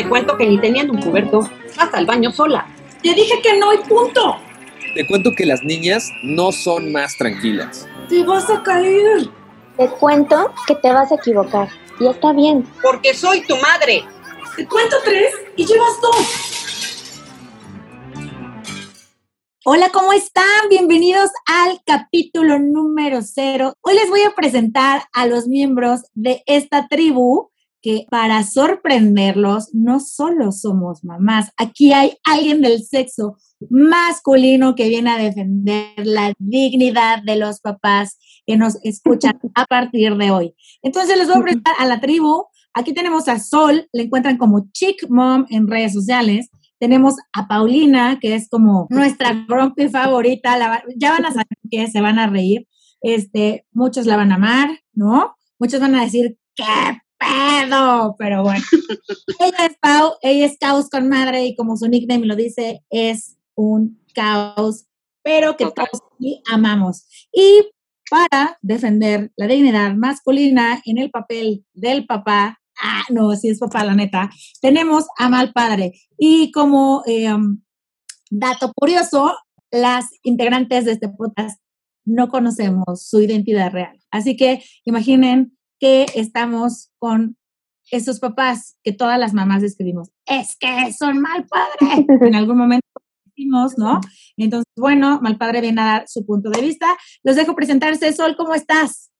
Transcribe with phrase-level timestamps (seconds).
[0.00, 2.66] Te cuento que ni teniendo un cubierto, hasta el baño sola.
[3.02, 4.38] Te dije que no y punto.
[4.94, 7.86] Te cuento que las niñas no son más tranquilas.
[8.08, 9.28] Te vas a caer.
[9.76, 11.68] Te cuento que te vas a equivocar.
[12.00, 12.66] Y está bien.
[12.80, 14.02] Porque soy tu madre.
[14.56, 17.30] Te cuento tres y llevas dos.
[19.66, 20.70] Hola, ¿cómo están?
[20.70, 23.74] Bienvenidos al capítulo número cero.
[23.82, 27.49] Hoy les voy a presentar a los miembros de esta tribu
[27.82, 33.36] que para sorprenderlos no solo somos mamás, aquí hay alguien del sexo
[33.68, 40.16] masculino que viene a defender la dignidad de los papás que nos escuchan a partir
[40.16, 40.54] de hoy.
[40.82, 42.46] Entonces les voy a presentar a la tribu.
[42.72, 46.50] Aquí tenemos a Sol, le encuentran como Chick Mom en redes sociales.
[46.78, 50.56] Tenemos a Paulina, que es como nuestra grumpy favorita.
[50.56, 52.66] La, ya van a saber que se van a reír.
[53.02, 55.34] Este, muchos la van a amar, ¿no?
[55.58, 56.64] Muchos van a decir, ¿qué
[57.20, 58.16] pedo?
[58.18, 58.64] Pero bueno,
[59.40, 63.36] ella es Pau, ella es caos con madre y como su nickname lo dice, es
[63.54, 64.86] un caos,
[65.22, 67.06] pero que todos sí amamos.
[67.32, 67.68] Y
[68.10, 73.84] para defender la dignidad masculina en el papel del papá, ah, no, si es papá,
[73.84, 75.92] la neta, tenemos a mal padre.
[76.18, 77.28] Y como eh,
[78.30, 79.32] dato curioso,
[79.70, 81.60] las integrantes de este podcast
[82.04, 83.98] no conocemos su identidad real.
[84.10, 87.36] Así que imaginen que estamos con
[87.90, 92.06] esos papás que todas las mamás escribimos, es que son mal padre.
[92.28, 92.86] en algún momento
[93.24, 94.00] decimos, ¿no?
[94.36, 96.86] Entonces, bueno, mal padre viene a dar su punto de vista.
[97.24, 98.12] Los dejo presentarse.
[98.12, 99.10] Sol, ¿cómo estás?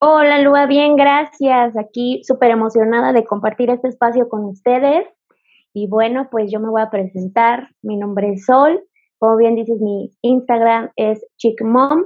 [0.00, 1.76] Hola, Lua, bien, gracias.
[1.76, 5.06] Aquí súper emocionada de compartir este espacio con ustedes.
[5.72, 7.70] Y bueno, pues yo me voy a presentar.
[7.82, 8.84] Mi nombre es Sol.
[9.18, 12.04] Como bien dices, mi Instagram es chickmom.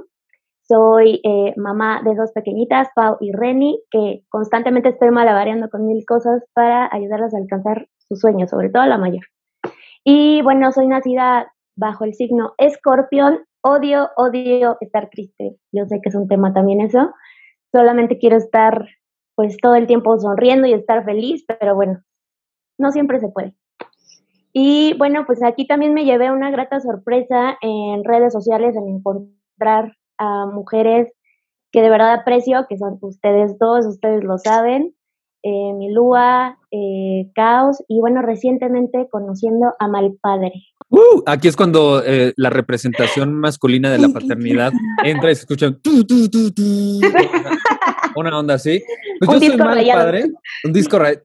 [0.65, 6.05] Soy eh, mamá de dos pequeñitas, Pau y Reni, que constantemente estoy malabareando con mil
[6.05, 9.25] cosas para ayudarlas a alcanzar sus sueños, sobre todo la mayor.
[10.05, 13.45] Y bueno, soy nacida bajo el signo escorpión.
[13.61, 15.57] Odio, odio estar triste.
[15.71, 17.13] Yo sé que es un tema también eso.
[17.71, 18.87] Solamente quiero estar
[19.35, 22.01] pues todo el tiempo sonriendo y estar feliz, pero bueno,
[22.77, 23.53] no siempre se puede.
[24.53, 29.93] Y bueno, pues aquí también me llevé una grata sorpresa en redes sociales en encontrar
[30.17, 31.11] a mujeres
[31.71, 34.93] que de verdad aprecio, que son ustedes dos, ustedes lo saben,
[35.45, 40.53] eh, Milúa, eh, Caos y bueno, recientemente conociendo a Malpadre.
[40.89, 44.71] Uh, aquí es cuando eh, la representación masculina de la paternidad
[45.03, 45.67] entra y se escucha
[48.15, 48.81] una onda así.
[49.19, 50.31] Pues yo soy mal padre,
[50.63, 51.23] un disco rayado.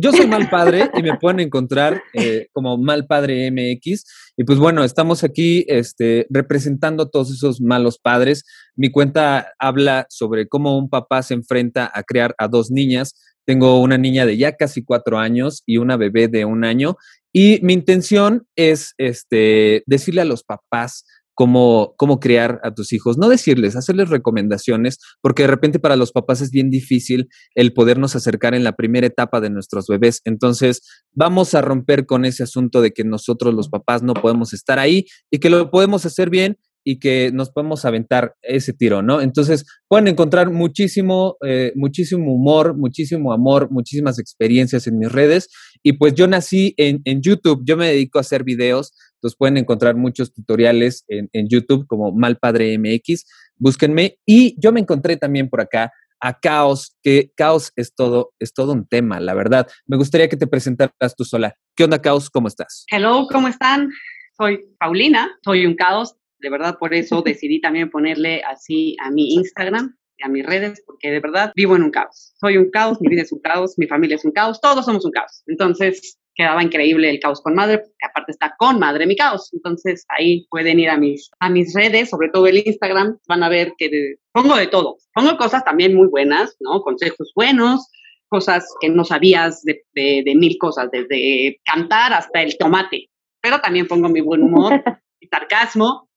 [0.00, 4.04] Yo soy mal padre y me pueden encontrar eh, como mal padre MX.
[4.36, 8.44] Y pues bueno, estamos aquí este, representando todos esos malos padres.
[8.76, 13.20] Mi cuenta habla sobre cómo un papá se enfrenta a crear a dos niñas.
[13.44, 16.96] Tengo una niña de ya casi cuatro años y una bebé de un año.
[17.32, 21.06] Y mi intención es este, decirle a los papás
[21.38, 23.16] cómo, cómo criar a tus hijos.
[23.16, 28.16] No decirles, hacerles recomendaciones, porque de repente para los papás es bien difícil el podernos
[28.16, 30.20] acercar en la primera etapa de nuestros bebés.
[30.24, 30.82] Entonces,
[31.12, 35.06] vamos a romper con ese asunto de que nosotros los papás no podemos estar ahí
[35.30, 39.20] y que lo podemos hacer bien y que nos podemos aventar ese tiro, ¿no?
[39.20, 45.50] Entonces, pueden encontrar muchísimo, eh, muchísimo humor, muchísimo amor, muchísimas experiencias en mis redes.
[45.84, 49.56] Y pues yo nací en, en YouTube, yo me dedico a hacer videos, entonces pueden
[49.56, 54.18] encontrar muchos tutoriales en, en YouTube como Malpadre MX, búsquenme.
[54.24, 58.72] Y yo me encontré también por acá a Caos, que Caos es todo, es todo
[58.72, 59.68] un tema, la verdad.
[59.86, 61.54] Me gustaría que te presentaras tú sola.
[61.76, 62.30] ¿Qué onda, Caos?
[62.30, 62.84] ¿Cómo estás?
[62.90, 63.90] Hello, ¿cómo están?
[64.36, 69.34] Soy Paulina, soy un Caos de verdad por eso decidí también ponerle así a mi
[69.34, 72.34] Instagram y a mis redes, porque de verdad vivo en un caos.
[72.40, 75.04] Soy un caos, mi vida es un caos, mi familia es un caos, todos somos
[75.04, 75.44] un caos.
[75.46, 79.50] Entonces quedaba increíble el caos con madre, porque aparte está con madre mi caos.
[79.52, 83.48] Entonces ahí pueden ir a mis, a mis redes, sobre todo el Instagram, van a
[83.48, 84.96] ver que pongo de todo.
[85.12, 86.80] Pongo cosas también muy buenas, ¿no?
[86.82, 87.90] Consejos buenos,
[88.28, 93.10] cosas que no sabías de, de, de mil cosas, desde cantar hasta el tomate.
[93.42, 94.82] Pero también pongo mi buen humor
[95.20, 96.08] y sarcasmo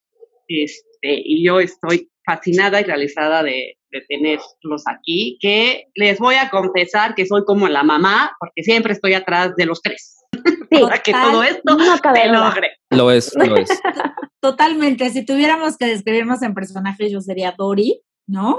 [0.59, 6.49] este, y yo estoy fascinada y realizada de, de, tenerlos aquí, que les voy a
[6.49, 10.17] confesar que soy como la mamá, porque siempre estoy atrás de los tres.
[10.71, 12.69] Sí, para que todo esto no se logre.
[12.91, 13.69] Lo es, lo es.
[14.39, 15.09] Totalmente.
[15.09, 18.57] Si tuviéramos que describirnos en personajes, yo sería Dory, ¿no?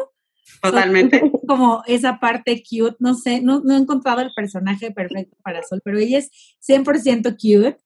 [0.61, 1.23] Totalmente.
[1.49, 5.81] Como esa parte cute, no sé, no, no he encontrado el personaje perfecto para Sol,
[5.83, 6.31] pero ella es
[6.69, 7.79] 100% cute.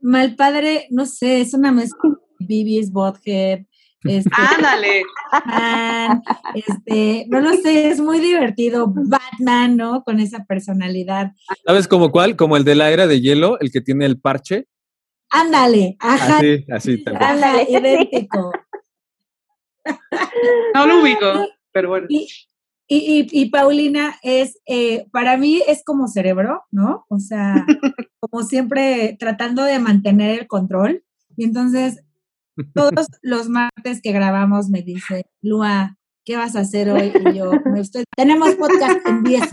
[0.00, 3.64] Mal padre, no sé, es una mezcla Bibi's Bothead,
[4.04, 5.02] Este, Ándale.
[6.54, 10.04] este, no lo sé, es muy divertido Batman, ¿no?
[10.04, 11.32] Con esa personalidad.
[11.66, 12.36] ¿Sabes como cuál?
[12.36, 14.66] Como el de la era de hielo, el que tiene el parche.
[15.30, 16.38] Ándale, ajá.
[16.38, 18.52] Así, así Ándale, idéntico.
[20.74, 22.06] No lo ubico, pero bueno.
[22.90, 27.04] Y, y, Paulina es, eh, para mí es como cerebro, ¿no?
[27.10, 27.66] O sea,
[28.20, 31.04] como siempre tratando de mantener el control.
[31.36, 32.02] Y entonces,
[32.74, 37.12] todos los martes que grabamos me dice, Lua, ¿qué vas a hacer hoy?
[37.14, 39.50] Y yo, estoy, tenemos podcast en 10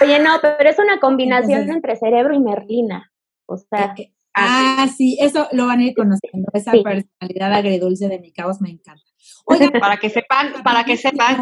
[0.00, 3.12] Oye, no, pero es una combinación entre cerebro y merlina.
[3.46, 6.48] O sea, eh, Ah, sí, eso lo van a ir conociendo.
[6.54, 9.02] Esa personalidad agridulce de mi caos me encanta.
[9.44, 11.36] Oiga, para que sepan, para que sepan,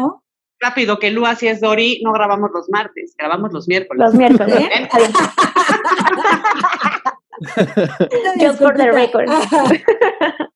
[0.59, 4.05] rápido, que Lu así es Dori, no grabamos los martes, grabamos los miércoles.
[4.05, 4.55] Los miércoles.
[4.55, 4.89] ¿Eh?
[8.39, 9.27] Just for the record.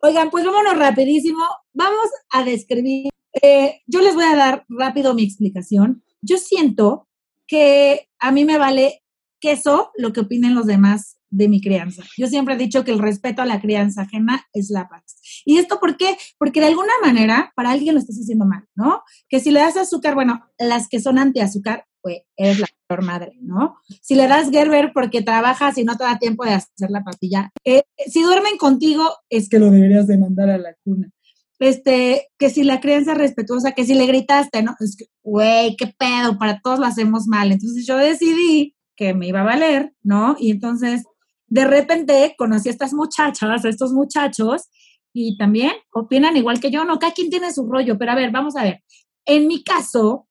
[0.01, 1.43] Oigan, pues vámonos rapidísimo.
[1.73, 3.09] Vamos a describir.
[3.41, 6.03] Eh, yo les voy a dar rápido mi explicación.
[6.21, 7.07] Yo siento
[7.47, 9.03] que a mí me vale
[9.39, 12.03] queso lo que opinen los demás de mi crianza.
[12.17, 15.19] Yo siempre he dicho que el respeto a la crianza ajena es la paz.
[15.43, 16.17] ¿Y esto por qué?
[16.37, 19.03] Porque de alguna manera para alguien lo estás haciendo mal, ¿no?
[19.27, 23.31] Que si le das azúcar, bueno, las que son antiazúcar, pues eres la peor madre,
[23.41, 23.77] ¿no?
[23.99, 27.51] Si le das Gerber porque trabajas y no te da tiempo de hacer la pastilla,
[27.63, 31.09] eh, si duermen contigo, es que lo deberías de mandar a la cuna.
[31.57, 34.75] Este, que si la crianza es respetuosa, que si le gritaste, ¿no?
[34.79, 37.51] Es que, güey, qué pedo, para todos lo hacemos mal.
[37.51, 40.35] Entonces yo decidí que me iba a valer, ¿no?
[40.39, 41.05] Y entonces
[41.47, 44.69] de repente conocí a estas muchachas, a estos muchachos,
[45.11, 48.29] y también opinan igual que yo, no, cada quien tiene su rollo, pero a ver,
[48.29, 48.83] vamos a ver.
[49.25, 50.27] En mi caso,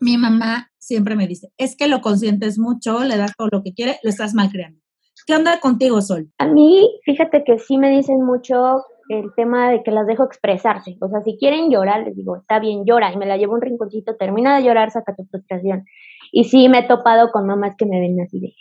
[0.00, 3.72] mi mamá siempre me dice, es que lo consientes mucho, le das todo lo que
[3.72, 4.80] quiere, lo estás mal creando.
[5.26, 6.30] ¿Qué onda contigo, Sol?
[6.38, 10.96] A mí, fíjate que sí me dicen mucho el tema de que las dejo expresarse.
[11.00, 13.60] O sea, si quieren llorar, les digo, está bien, llora, y me la llevo un
[13.60, 15.84] rinconcito, termina de llorar, saca tu frustración.
[16.32, 18.54] Y sí me he topado con mamás que me ven así de,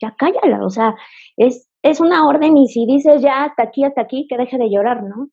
[0.00, 0.94] ya cállala, o sea,
[1.36, 4.70] es, es una orden y si dices ya hasta aquí, hasta aquí, que deje de
[4.70, 5.28] llorar, ¿no?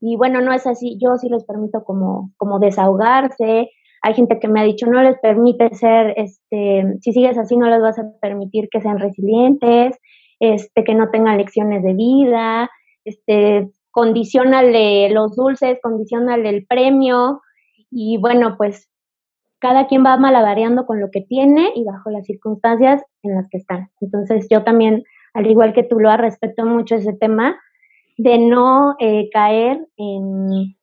[0.00, 3.70] Y bueno, no es así, yo sí les permito como, como desahogarse,
[4.02, 7.68] hay gente que me ha dicho, no les permite ser, este, si sigues así no
[7.68, 9.98] les vas a permitir que sean resilientes,
[10.40, 12.70] este, que no tengan lecciones de vida,
[13.04, 17.40] este, condicionale los dulces, condicionale el premio,
[17.90, 18.88] y bueno, pues
[19.58, 23.58] cada quien va malabareando con lo que tiene y bajo las circunstancias en las que
[23.58, 23.90] están.
[24.00, 25.02] Entonces yo también,
[25.34, 27.58] al igual que tú lo respeto mucho ese tema
[28.16, 30.76] de no eh, caer en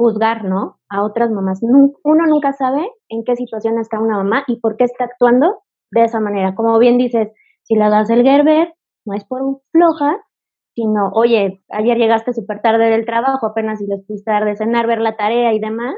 [0.00, 0.78] juzgar, ¿no?
[0.88, 1.60] A otras mamás.
[1.62, 6.04] Uno nunca sabe en qué situación está una mamá y por qué está actuando de
[6.04, 6.54] esa manera.
[6.54, 7.28] Como bien dices,
[7.64, 8.72] si la das el Gerber,
[9.04, 10.16] no es por floja,
[10.74, 14.86] sino, oye, ayer llegaste súper tarde del trabajo, apenas si les pudiste dar de cenar,
[14.86, 15.94] ver la tarea y demás,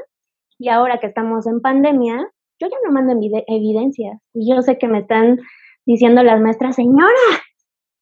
[0.59, 2.17] y ahora que estamos en pandemia,
[2.59, 3.13] yo ya no mando
[3.47, 4.19] evidencias.
[4.33, 5.39] Y yo sé que me están
[5.85, 7.07] diciendo las maestras, señora,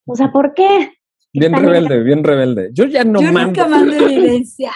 [0.07, 0.89] o sea, ¿por qué?
[1.31, 2.69] Bien rebelde, bien rebelde.
[2.73, 3.47] Yo ya no yo mando.
[3.47, 4.71] Nunca mando evidencia.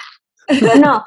[0.82, 1.04] No,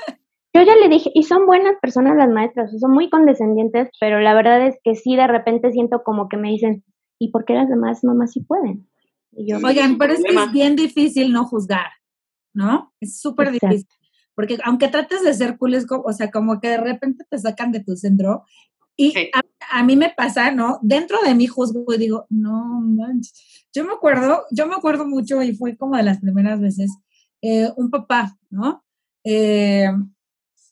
[0.55, 4.35] yo ya le dije, y son buenas personas las maestras, son muy condescendientes, pero la
[4.35, 6.85] verdad es que sí, de repente siento como que me dicen,
[7.19, 8.89] ¿y por qué las demás mamás sí pueden?
[9.33, 11.91] Oigan, pero es que es bien difícil no juzgar,
[12.55, 12.93] ¿no?
[13.01, 13.87] Es súper difícil.
[14.35, 17.81] Porque aunque trates de ser cool, o sea, como que de repente te sacan de
[17.81, 18.45] tu centro.
[18.97, 19.13] Y
[19.71, 20.79] a, mí me pasa, ¿no?
[20.83, 23.67] Dentro de mí juzgo y digo, no manches.
[23.73, 26.91] Yo me acuerdo, yo me acuerdo mucho y fue como de las primeras veces,
[27.43, 28.85] eh, un papá, ¿no?
[29.31, 29.87] Eh,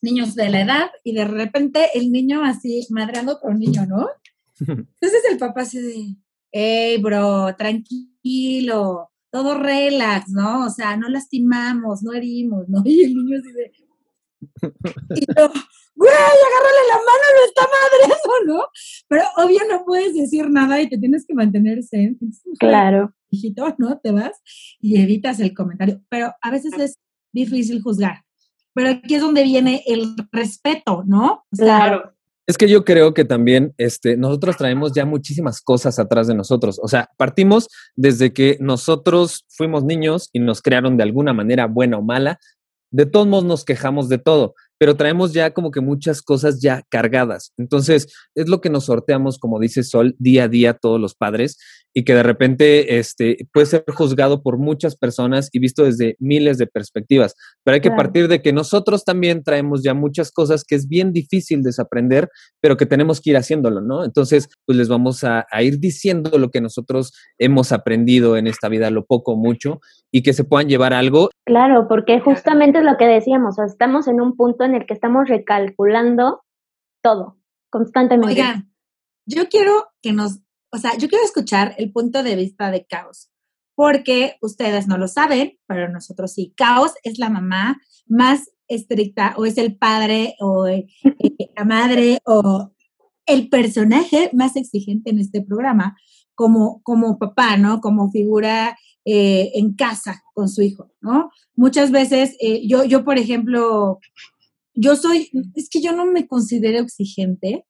[0.00, 4.08] niños de la edad y de repente el niño así madreando con un niño, ¿no?
[4.60, 6.16] Entonces el papá así de,
[6.52, 10.64] hey, bro, tranquilo, todo relax, ¿no?
[10.64, 12.82] O sea, no lastimamos, no herimos, ¿no?
[12.86, 13.72] Y el niño dice,
[15.14, 15.48] y yo,
[15.94, 18.64] güey, agárrale la mano, lo está madreando, ¿no?
[19.08, 22.18] Pero obvio no puedes decir nada y te tienes que mantener zen.
[22.58, 23.14] Claro.
[23.28, 23.98] Hijito, ¿no?
[23.98, 24.40] Te vas
[24.80, 26.00] y evitas el comentario.
[26.08, 26.98] Pero a veces es
[27.32, 28.25] difícil juzgar.
[28.76, 31.46] Pero aquí es donde viene el respeto, ¿no?
[31.56, 32.12] claro.
[32.46, 36.78] Es que yo creo que también este, nosotros traemos ya muchísimas cosas atrás de nosotros.
[36.80, 41.98] O sea, partimos desde que nosotros fuimos niños y nos crearon de alguna manera buena
[41.98, 42.38] o mala.
[42.92, 46.82] De todos modos nos quejamos de todo pero traemos ya como que muchas cosas ya
[46.88, 47.52] cargadas.
[47.56, 51.58] Entonces, es lo que nos sorteamos, como dice Sol, día a día todos los padres
[51.98, 56.58] y que de repente este, puede ser juzgado por muchas personas y visto desde miles
[56.58, 57.34] de perspectivas.
[57.64, 61.14] Pero hay que partir de que nosotros también traemos ya muchas cosas que es bien
[61.14, 62.28] difícil desaprender,
[62.60, 64.04] pero que tenemos que ir haciéndolo, ¿no?
[64.04, 68.68] Entonces, pues les vamos a, a ir diciendo lo que nosotros hemos aprendido en esta
[68.68, 69.80] vida, lo poco o mucho,
[70.12, 71.30] y que se puedan llevar algo.
[71.46, 75.28] Claro, porque justamente es lo que decíamos, estamos en un punto en el que estamos
[75.28, 76.44] recalculando
[77.02, 77.38] todo
[77.70, 78.34] constantemente.
[78.34, 78.72] Oigan,
[79.26, 80.40] yo quiero que nos,
[80.72, 83.30] o sea, yo quiero escuchar el punto de vista de Caos,
[83.74, 86.52] porque ustedes no lo saben, pero nosotros sí.
[86.56, 90.86] Caos es la mamá más estricta o es el padre o eh,
[91.56, 92.72] la madre o
[93.26, 95.96] el personaje más exigente en este programa
[96.34, 97.80] como, como papá, ¿no?
[97.80, 101.30] Como figura eh, en casa con su hijo, ¿no?
[101.54, 103.98] Muchas veces, eh, yo, yo, por ejemplo,
[104.76, 107.64] yo soy, es que yo no me considero exigente,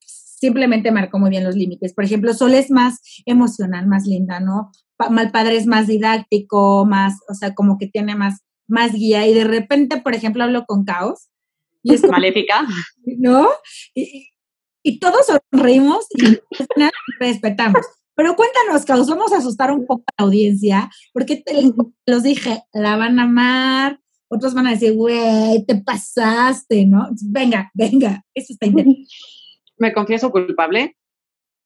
[0.00, 1.94] simplemente marco muy bien los límites.
[1.94, 4.72] Por ejemplo, Sol es más emocional, más linda, ¿no?
[5.10, 8.40] Mal padre es más didáctico, más, o sea, como que tiene más
[8.70, 11.28] más guía y de repente, por ejemplo, hablo con caos.
[11.82, 12.66] Y es Maléfica.
[13.04, 13.48] ¿No?
[13.94, 16.38] Y, todos sonreímos y
[17.20, 17.84] respetamos.
[18.14, 21.42] Pero cuéntanos, Caos, vamos a asustar un poco a la audiencia, porque
[22.06, 24.00] los dije, la van a amar,
[24.30, 27.08] otros van a decir, güey, te pasaste, ¿no?
[27.30, 29.08] Venga, venga, eso está interesante.
[29.78, 30.96] Me confieso culpable,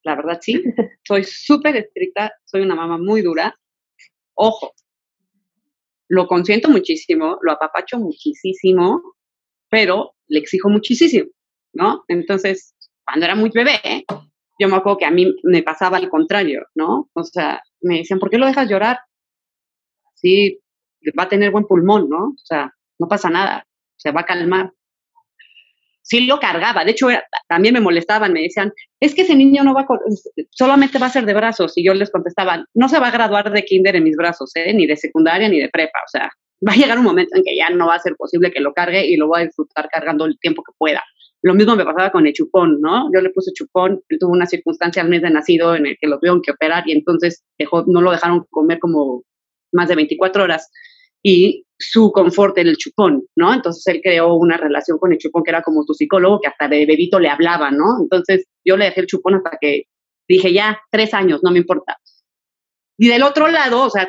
[0.05, 0.63] la verdad sí,
[1.07, 3.55] soy súper estricta, soy una mamá muy dura.
[4.35, 4.73] Ojo,
[6.09, 9.03] lo consiento muchísimo, lo apapacho muchísimo,
[9.69, 11.29] pero le exijo muchísimo,
[11.73, 12.05] ¿no?
[12.09, 14.05] Entonces, cuando era muy bebé,
[14.59, 17.11] yo me acuerdo que a mí me pasaba al contrario, ¿no?
[17.15, 18.99] O sea, me decían, ¿por qué lo dejas llorar?
[20.15, 20.61] Sí,
[21.19, 22.29] va a tener buen pulmón, ¿no?
[22.29, 24.73] O sea, no pasa nada, se va a calmar.
[26.03, 27.09] Sí lo cargaba, de hecho
[27.49, 29.87] también me molestaban, me decían, es que ese niño no va a,
[30.51, 33.51] solamente va a ser de brazos, y yo les contestaba, no se va a graduar
[33.51, 34.75] de kinder en mis brazos, ¿eh?
[34.75, 36.31] ni de secundaria ni de prepa, o sea,
[36.67, 38.75] va a llegar un momento en que ya no va a ser posible que lo
[38.75, 41.03] cargue y lo voy a disfrutar cargando el tiempo que pueda.
[41.43, 43.11] Lo mismo me pasaba con el chupón, ¿no?
[43.13, 46.07] Yo le puse chupón, él tuvo una circunstancia al mes de nacido en el que
[46.07, 49.25] lo tuvieron que operar y entonces dejó, no lo dejaron comer como
[49.73, 50.71] más de 24 horas
[51.25, 53.53] y su confort en el chupón, ¿no?
[53.53, 56.69] Entonces él creó una relación con el chupón que era como su psicólogo, que hasta
[56.69, 57.85] de bebito le hablaba, ¿no?
[58.03, 59.85] Entonces yo le dejé el chupón hasta que
[60.29, 61.97] dije, ya, tres años, no me importa.
[62.99, 64.09] Y del otro lado, o sea,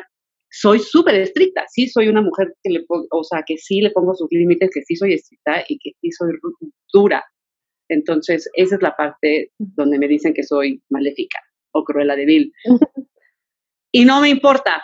[0.50, 4.14] soy súper estricta, sí soy una mujer que le o sea, que sí le pongo
[4.14, 6.32] sus límites, que sí soy estricta y que sí soy
[6.92, 7.24] dura.
[7.88, 11.40] Entonces, esa es la parte donde me dicen que soy maléfica
[11.72, 12.52] o cruela débil.
[13.92, 14.82] y no me importa,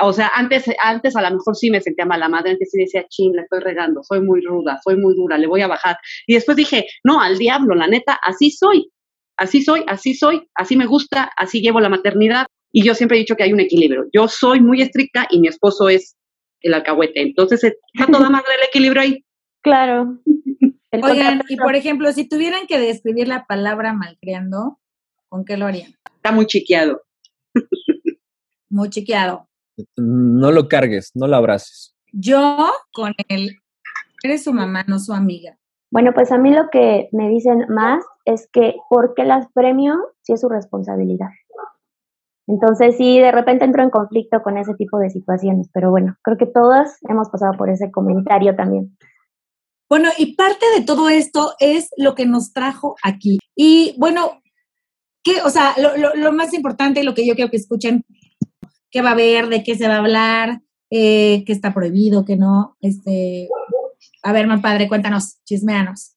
[0.00, 3.04] o sea, antes, antes a lo mejor sí me sentía mala madre, antes sí decía,
[3.08, 5.96] ching, la estoy regando, soy muy ruda, soy muy dura, le voy a bajar.
[6.26, 8.90] Y después dije, no, al diablo, la neta, así soy,
[9.36, 12.46] así soy, así soy, así me gusta, así llevo la maternidad.
[12.70, 14.04] Y yo siempre he dicho que hay un equilibrio.
[14.12, 16.16] Yo soy muy estricta y mi esposo es
[16.60, 17.22] el alcahuete.
[17.22, 19.24] Entonces, está toda madre el equilibrio ahí.
[19.62, 20.18] Claro.
[20.92, 24.78] Oigan, y por ejemplo, si tuvieran que describir la palabra malcriando,
[25.28, 25.94] ¿con qué lo harían?
[26.16, 27.02] Está muy chiqueado.
[28.70, 29.47] muy chiqueado
[29.96, 31.94] no lo cargues, no lo abraces.
[32.12, 33.56] Yo con él,
[34.22, 35.58] eres su mamá, no su amiga.
[35.90, 39.96] Bueno, pues a mí lo que me dicen más es que ¿por qué las premio
[40.22, 41.28] si es su responsabilidad?
[42.46, 46.38] Entonces sí, de repente entro en conflicto con ese tipo de situaciones, pero bueno, creo
[46.38, 48.96] que todas hemos pasado por ese comentario también.
[49.88, 53.38] Bueno, y parte de todo esto es lo que nos trajo aquí.
[53.54, 54.42] Y bueno,
[55.22, 58.04] ¿qué, o sea, lo, lo, lo más importante, lo que yo quiero que escuchen
[58.90, 62.36] qué va a haber, de qué se va a hablar, eh, qué está prohibido, qué
[62.36, 62.76] no.
[62.80, 63.48] Este,
[64.22, 66.14] a ver, mal padre, cuéntanos, chismeanos.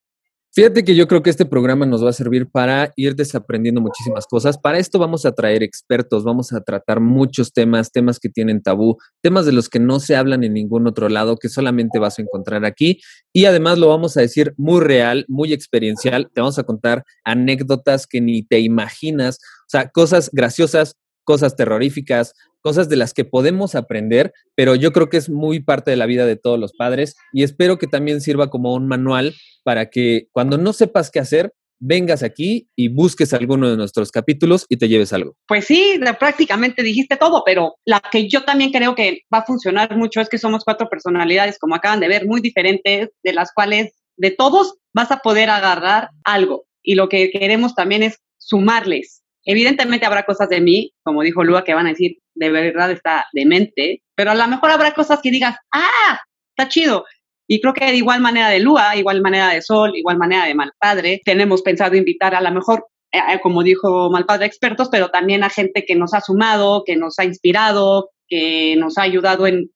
[0.54, 4.28] Fíjate que yo creo que este programa nos va a servir para ir desaprendiendo muchísimas
[4.28, 4.58] cosas.
[4.58, 8.98] Para esto vamos a traer expertos, vamos a tratar muchos temas, temas que tienen tabú,
[9.22, 12.24] temas de los que no se hablan en ningún otro lado, que solamente vas a
[12.24, 13.00] encontrar aquí.
[13.32, 16.30] Y además lo vamos a decir muy real, muy experiencial.
[16.34, 22.34] Te vamos a contar anécdotas que ni te imaginas, o sea, cosas graciosas, cosas terroríficas,
[22.62, 26.06] cosas de las que podemos aprender, pero yo creo que es muy parte de la
[26.06, 30.28] vida de todos los padres y espero que también sirva como un manual para que
[30.32, 34.88] cuando no sepas qué hacer, vengas aquí y busques alguno de nuestros capítulos y te
[34.88, 35.36] lleves algo.
[35.48, 39.98] Pues sí, prácticamente dijiste todo, pero la que yo también creo que va a funcionar
[39.98, 43.94] mucho es que somos cuatro personalidades, como acaban de ver, muy diferentes, de las cuales
[44.16, 46.66] de todos vas a poder agarrar algo.
[46.84, 49.21] Y lo que queremos también es sumarles.
[49.45, 53.25] Evidentemente habrá cosas de mí, como dijo Lua, que van a decir, de verdad está
[53.33, 56.21] demente, pero a lo mejor habrá cosas que digas, ah,
[56.55, 57.05] está chido.
[57.48, 60.55] Y creo que de igual manera de Lua, igual manera de Sol, igual manera de
[60.55, 65.43] Malpadre, tenemos pensado invitar a lo mejor, eh, eh, como dijo Malpadre, expertos, pero también
[65.43, 69.69] a gente que nos ha sumado, que nos ha inspirado, que nos ha ayudado en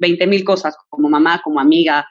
[0.00, 2.06] 20 mil cosas, como mamá, como amiga,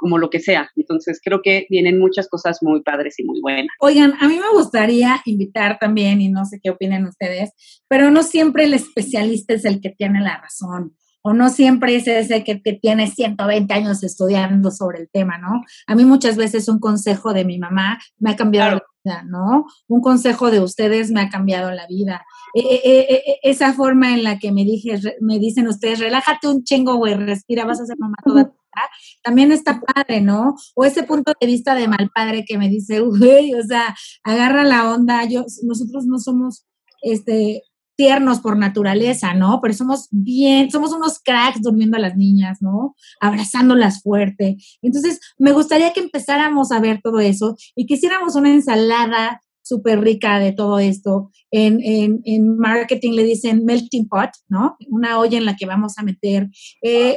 [0.00, 0.70] como lo que sea.
[0.76, 3.68] Entonces creo que vienen muchas cosas muy padres y muy buenas.
[3.80, 7.52] Oigan, a mí me gustaría invitar también, y no sé qué opinan ustedes,
[7.88, 10.96] pero no siempre el especialista es el que tiene la razón
[11.26, 15.62] o no siempre es ese que, tiene 120 años estudiando sobre el tema, ¿no?
[15.86, 18.82] A mí muchas veces un consejo de mi mamá me ha cambiado
[19.26, 19.66] ¿no?
[19.88, 22.24] Un consejo de ustedes me ha cambiado la vida.
[22.54, 26.64] E, e, e, esa forma en la que me, dije, me dicen ustedes, relájate un
[26.64, 28.90] chingo, güey, respira, vas a ser mamá toda tu vida,
[29.22, 30.54] también está padre, ¿no?
[30.74, 34.64] O ese punto de vista de mal padre que me dice, güey, o sea, agarra
[34.64, 36.66] la onda, yo, nosotros no somos,
[37.02, 37.62] este,
[37.96, 39.60] tiernos por naturaleza, ¿no?
[39.62, 42.94] Pero somos bien, somos unos cracks durmiendo a las niñas, ¿no?
[43.20, 44.56] Abrazándolas fuerte.
[44.82, 50.00] Entonces, me gustaría que empezáramos a ver todo eso y que hiciéramos una ensalada súper
[50.00, 51.30] rica de todo esto.
[51.50, 54.76] En, en, en, marketing le dicen melting pot, ¿no?
[54.88, 56.48] Una olla en la que vamos a meter,
[56.82, 57.16] eh,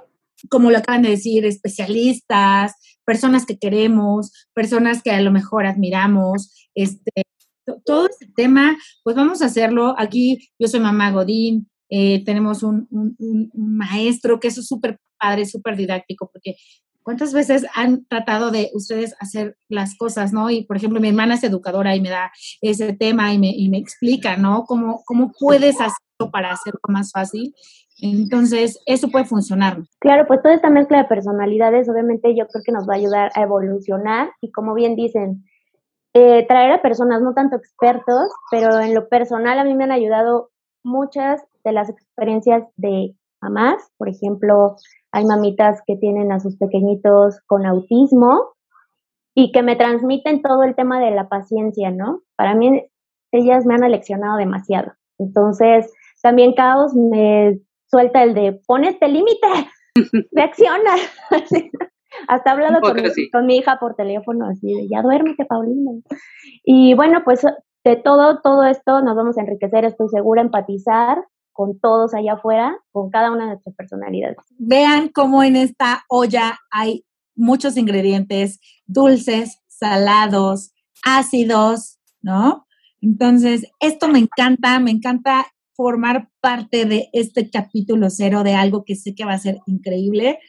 [0.50, 2.74] como lo acaban de decir, especialistas,
[3.06, 7.24] personas que queremos, personas que a lo mejor admiramos, este,
[7.86, 9.96] todo este tema, pues vamos a hacerlo.
[9.98, 12.88] Aquí yo soy mamá Godín, eh, tenemos un,
[13.54, 16.56] maestro que es súper padre, súper didáctico, porque
[17.02, 20.50] ¿cuántas veces han tratado de ustedes hacer las cosas, no?
[20.50, 22.32] Y, por ejemplo, mi hermana es educadora y me da
[22.62, 24.66] ese tema y me, y me explica, ¿no?
[24.66, 27.54] ¿Cómo, ¿Cómo puedes hacerlo para hacerlo más fácil?
[28.00, 29.80] Entonces, eso puede funcionar.
[30.00, 33.32] Claro, pues toda esta mezcla de personalidades, obviamente, yo creo que nos va a ayudar
[33.34, 35.46] a evolucionar y como bien dicen,
[36.20, 39.92] eh, traer a personas no tanto expertos, pero en lo personal a mí me han
[39.92, 40.50] ayudado
[40.84, 43.92] muchas de las experiencias de mamás.
[43.98, 44.78] Por ejemplo,
[45.12, 48.56] hay mamitas que tienen a sus pequeñitos con autismo
[49.36, 52.24] y que me transmiten todo el tema de la paciencia, ¿no?
[52.36, 52.90] Para mí
[53.32, 54.94] ellas me han aleccionado demasiado.
[55.20, 55.94] Entonces,
[56.24, 57.60] también Caos me
[57.92, 59.48] suelta el de, pon este límite,
[60.32, 60.96] reacciona.
[62.28, 65.92] Hasta he hablado con, mi hija por teléfono, así de, ya duérmete, Paulina.
[66.64, 67.42] Y bueno, pues
[67.84, 72.78] de todo, todo esto nos vamos a enriquecer, estoy segura, empatizar con todos allá afuera,
[72.92, 74.38] con cada una de nuestras personalidades.
[74.58, 77.06] Vean cómo en esta olla hay
[77.36, 80.72] muchos ingredientes dulces, salados,
[81.04, 82.68] ácidos, ¿no?
[83.02, 88.96] Entonces, esto me encanta, me encanta formar parte de este capítulo cero de algo que
[88.96, 90.40] sé que va a ser increíble.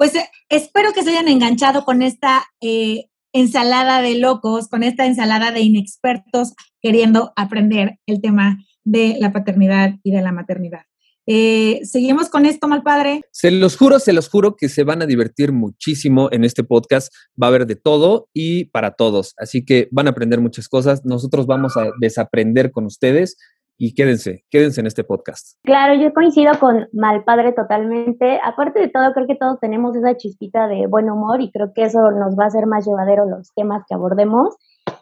[0.00, 5.04] Pues eh, espero que se hayan enganchado con esta eh, ensalada de locos, con esta
[5.04, 10.84] ensalada de inexpertos queriendo aprender el tema de la paternidad y de la maternidad.
[11.26, 13.20] Eh, Seguimos con esto, mal padre.
[13.30, 17.12] Se los juro, se los juro que se van a divertir muchísimo en este podcast.
[17.40, 19.34] Va a haber de todo y para todos.
[19.36, 21.04] Así que van a aprender muchas cosas.
[21.04, 23.36] Nosotros vamos a desaprender con ustedes
[23.82, 25.56] y quédense, quédense en este podcast.
[25.64, 28.38] Claro, yo coincido con Malpadre totalmente.
[28.44, 31.84] Aparte de todo, creo que todos tenemos esa chispita de buen humor y creo que
[31.84, 34.54] eso nos va a hacer más llevadero los temas que abordemos.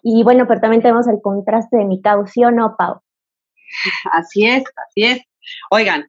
[0.04, 3.00] Y bueno, pero también tenemos el contraste de mi caución, ¿no, Pau?
[4.12, 5.22] Así es, así es.
[5.72, 6.08] Oigan,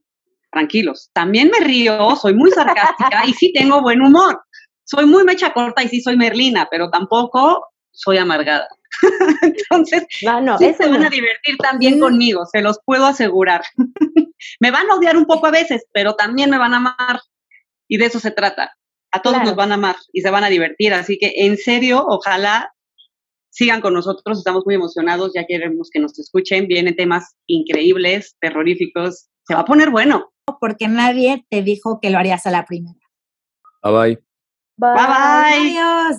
[0.52, 4.44] tranquilos, también me río, soy muy sarcástica y sí tengo buen humor.
[4.84, 8.68] Soy muy mecha corta y sí soy merlina, pero tampoco soy amargada.
[9.42, 10.06] Entonces,
[10.42, 13.62] no, se van a divertir también conmigo, se los puedo asegurar.
[14.60, 17.22] me van a odiar un poco a veces, pero también me van a amar.
[17.88, 18.74] Y de eso se trata.
[19.12, 20.94] A todos nos van a amar y se van a divertir.
[20.94, 22.72] Así que, en serio, ojalá
[23.50, 24.38] sigan con nosotros.
[24.38, 25.32] Estamos muy emocionados.
[25.34, 26.68] Ya queremos que nos escuchen.
[26.68, 29.30] Vienen temas increíbles, terroríficos.
[29.48, 30.32] Se va a poner bueno.
[30.60, 33.00] Porque nadie te dijo que lo harías a la primera.
[33.84, 34.20] Bye bye.
[34.78, 35.06] Bye bye.
[35.08, 35.78] bye.
[35.80, 36.18] Adiós.